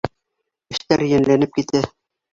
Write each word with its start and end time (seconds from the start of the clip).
Эштәр 0.77 1.05
йәнләнеп 1.11 1.57
китә. 1.63 1.87